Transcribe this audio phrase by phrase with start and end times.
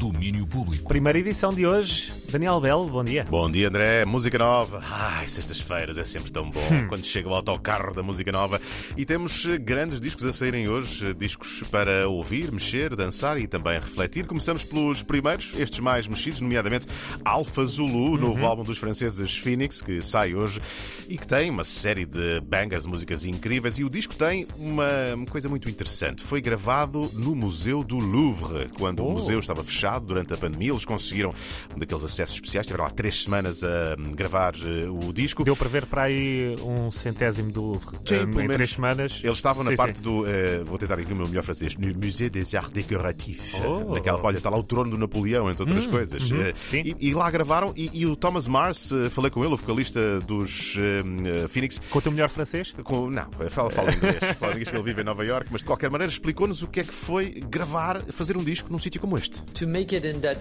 [0.00, 0.88] Domínio Público.
[0.88, 2.10] Primeira edição de hoje.
[2.30, 3.24] Daniel Belo, bom dia.
[3.28, 4.04] Bom dia, André.
[4.04, 4.80] Música nova.
[4.88, 8.60] Ai, sextas-feiras é sempre tão bom quando chega o autocarro da música nova.
[8.96, 11.08] E temos eh, grandes discos a saírem hoje.
[11.08, 14.26] eh, Discos para ouvir, mexer, dançar e também refletir.
[14.28, 16.86] Começamos pelos primeiros, estes mais mexidos, nomeadamente
[17.24, 20.60] Alpha Zulu, novo álbum dos franceses Phoenix, que sai hoje
[21.08, 23.76] e que tem uma série de bangers, músicas incríveis.
[23.76, 24.84] E o disco tem uma
[25.28, 26.22] coisa muito interessante.
[26.22, 30.70] Foi gravado no Museu do Louvre, quando o museu estava fechado durante a pandemia.
[30.70, 31.34] Eles conseguiram
[31.74, 32.66] um daqueles acessos especiais.
[32.66, 35.42] Tiveram lá três semanas a hum, gravar eh, o disco.
[35.44, 37.96] Deu para ver para aí um centésimo do Louvre.
[38.04, 38.54] Sim, Eh, pelo em menos.
[38.56, 39.20] três semanas.
[39.24, 40.02] Eles estavam na Sim, parte sim.
[40.02, 40.26] do.
[40.26, 41.74] eh, vou tentar aqui o meu melhor francês.
[41.76, 43.54] No Musée des Arts Décoratifs.
[43.64, 43.94] Oh.
[43.94, 46.30] Naquela, olha, está lá o trono do Napoleão, entre outras coisas.
[46.30, 46.82] Eh, sim.
[46.84, 47.72] e, e lá gravaram.
[47.76, 51.80] E, e o Thomas Mars, falei com ele, o vocalista dos eh, Phoenix.
[51.90, 52.72] Com o teu melhor francês?
[52.84, 54.18] Com, não, fala, fala inglês.
[54.38, 56.80] Fala inglês que ele vive em Nova York, mas de qualquer maneira explicou-nos o que
[56.80, 59.40] é que foi gravar, fazer um disco num sítio como este.
[59.54, 60.40] to make it in that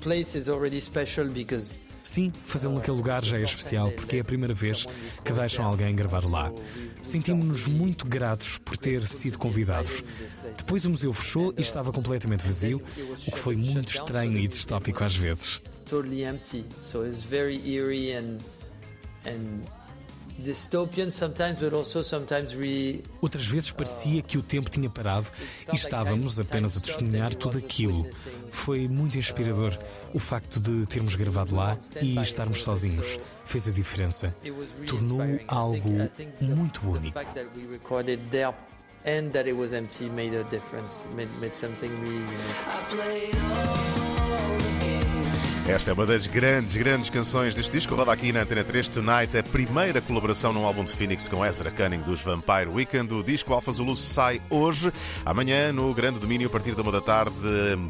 [0.00, 4.24] place is already special because Sim, fazê-lo naquele lugar já é especial porque é a
[4.24, 4.86] primeira vez
[5.24, 6.52] que deixam alguém gravar lá.
[7.00, 10.04] Sentimos-nos muito gratos por ter sido convidados.
[10.56, 12.82] Depois o museu fechou e estava completamente vazio,
[13.26, 15.62] o que foi muito estranho e distópico às vezes.
[15.86, 16.64] totally empty.
[16.78, 18.38] So it's very eerie and
[20.38, 25.26] and dystopian sometimes, but also sometimes we Outras vezes parecia que o tempo tinha parado
[25.72, 28.06] e estávamos apenas a testemunhar tudo aquilo.
[28.50, 29.76] Foi muito inspirador.
[30.12, 34.32] O facto de termos gravado lá e estarmos sozinhos fez a diferença.
[34.44, 35.88] it was really Tornou algo
[36.40, 37.18] muito único.
[37.18, 38.54] fact that we recorded there
[39.06, 41.08] and that it was empty made a difference.
[41.14, 43.63] Made, made something really unique.
[45.66, 47.94] Esta é uma das grandes, grandes canções deste disco.
[47.94, 51.70] Roda aqui na Antena 3 Tonight, a primeira colaboração num álbum de Phoenix com Ezra
[51.70, 53.14] Cunning dos Vampire Weekend.
[53.14, 54.92] O disco Alfa Zulu sai hoje.
[55.24, 57.32] Amanhã, no Grande Domínio, a partir da uma da tarde,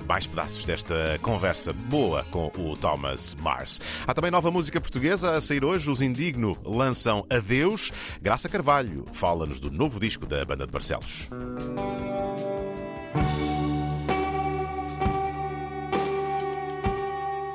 [0.07, 3.81] mais pedaços desta conversa boa com o Thomas Mars.
[4.07, 5.91] Há também nova música portuguesa a sair hoje.
[5.91, 7.91] Os Indigno lançam Adeus.
[8.23, 11.29] Graça Carvalho fala-nos do novo disco da banda de Barcelos.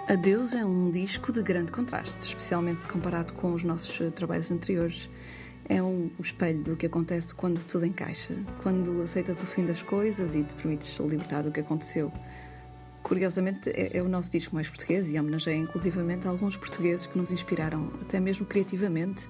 [0.09, 4.49] Adeus é um disco de grande contraste, especialmente se comparado com os nossos eh, trabalhos
[4.49, 5.07] anteriores.
[5.65, 9.83] É um, um espelho do que acontece quando tudo encaixa, quando aceitas o fim das
[9.83, 12.11] coisas e te permites libertar do que aconteceu.
[13.03, 17.31] Curiosamente, é, é o nosso disco mais português e homenageia inclusivamente alguns portugueses que nos
[17.31, 19.29] inspiraram, até mesmo criativamente,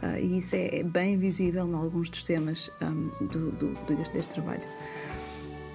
[0.00, 4.14] ah, e isso é, é bem visível em alguns dos temas ahm, do, do- deste,
[4.14, 4.62] deste trabalho.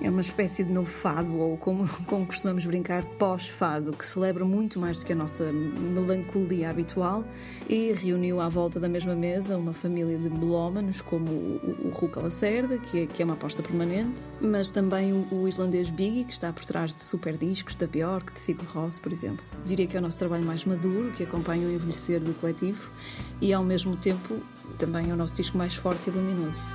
[0.01, 4.79] É uma espécie de novo fado, ou como, como costumamos brincar, pós-fado, que celebra muito
[4.79, 7.25] mais do que a nossa melancolia habitual
[7.67, 12.21] e reuniu à volta da mesma mesa uma família de melómanos, como o, o, Ruka
[12.21, 16.31] Lacerda, que é, que é uma aposta permanente, mas também o, o islandês Biggie, que
[16.31, 19.43] está por trás de super discos da Björk, de Sigur Rós, por exemplo.
[19.65, 22.89] Diria que é o nosso trabalho mais maduro, que acompanha o envelhecer do coletivo
[23.41, 24.39] e, ao mesmo tempo,
[24.77, 26.69] também é o nosso disco mais forte e luminoso.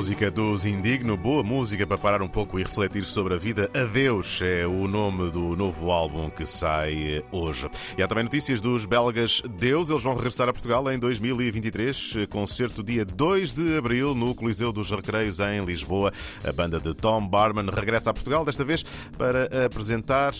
[0.00, 3.70] Música dos Indigno, boa música para parar um pouco e refletir sobre a vida.
[3.74, 7.68] Adeus é o nome do novo álbum que sai eh, hoje.
[7.98, 9.90] E há também notícias dos belgas Deus.
[9.90, 12.14] Eles vão regressar a Portugal em 2023.
[12.16, 16.10] eh, Concerto dia 2 de abril no Coliseu dos Recreios em Lisboa.
[16.48, 18.82] A banda de Tom Barman regressa a Portugal, desta vez
[19.18, 20.32] para apresentar.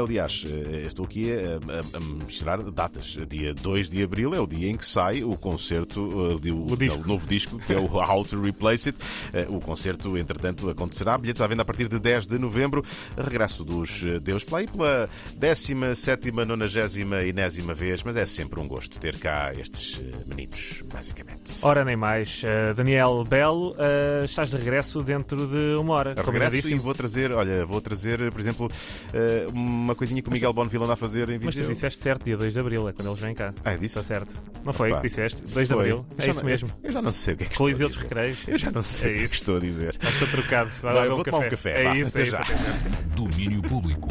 [0.00, 3.18] Aliás, eh, estou aqui a, a- a misturar datas.
[3.28, 6.76] Dia 2 de abril é o dia em que sai o concerto, eh, de- o,
[6.76, 7.00] disco.
[7.02, 9.07] o novo disco, que é o How to Replace It.
[9.32, 11.16] Eh, O concerto, entretanto, acontecerá.
[11.18, 12.82] Bilhetes à venda a partir de 10 de novembro.
[13.16, 18.98] Regresso dos eh, Deus Play pela 17, 90, enésima vez, mas é sempre um gosto
[18.98, 21.54] ter cá estes eh, meninos, basicamente.
[21.62, 22.42] Ora, nem mais.
[22.76, 23.74] Daniel Belo,
[24.24, 26.14] estás de regresso dentro de uma hora.
[26.16, 28.70] Regresso e vou trazer, olha, vou trazer, por exemplo,
[29.52, 31.72] uma coisinha que o Miguel Bonville anda a fazer em Mas tu Viseu.
[31.72, 33.52] disseste certo, dia 2 de abril, é quando eles vêm cá.
[33.64, 33.98] Ah, é disso?
[33.98, 34.34] Está certo.
[34.64, 35.40] Não foi o Pá, que disseste?
[35.44, 35.82] se 2 de foi.
[35.84, 36.06] abril.
[36.18, 36.70] É isso mesmo.
[36.82, 37.96] Eu já não sei o que é que Coliseu dos.
[37.98, 38.38] Recreios.
[38.46, 39.34] Eu já não sei É o que é que isso.
[39.34, 39.96] estou a dizer.
[40.02, 40.70] Estou trocado.
[40.82, 42.30] Vai, Vai, vou tomar um café, É vá, isso, é isso.
[42.32, 42.38] já.
[42.38, 42.72] até já.
[43.14, 44.08] Domínio Público.